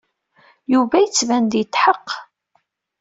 [0.73, 2.07] Yuba yettban-d yetḥeqq.